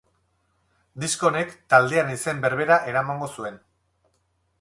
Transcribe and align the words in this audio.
Disko 1.03 1.27
honek, 1.29 1.53
taldearen 1.73 2.13
izen 2.15 2.41
berbera 2.47 2.79
eramango 2.93 3.29
zuen. 3.37 3.61